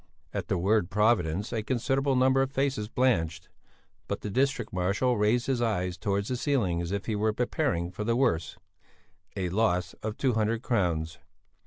[0.33, 3.49] At the word Providence a considerable number of faces blanched,
[4.07, 7.93] but the district marshal raised his eyes towards the ceiling as if he were prepared
[7.93, 8.57] for the worst
[9.35, 11.19] (a loss of two hundred crowns).